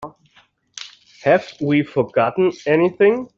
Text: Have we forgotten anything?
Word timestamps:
Have 1.21 1.45
we 1.61 1.83
forgotten 1.83 2.51
anything? 2.65 3.29